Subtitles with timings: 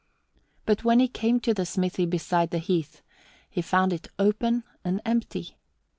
[0.65, 3.03] But when he came to the smithy beside the heath
[3.51, 5.57] he found it open and empty.